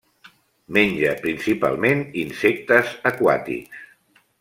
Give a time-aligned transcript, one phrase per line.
[0.77, 3.89] Menja principalment insectes aquàtics.